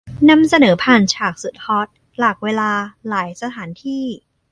[0.29, 2.71] นำเสนอผ่านฉากสุดฮอตหลากเวลา
[3.09, 4.05] หลายสถานที่